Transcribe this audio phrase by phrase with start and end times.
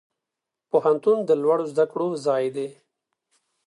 [0.69, 2.67] پوهنتون د لوړو زده کړو ځای دی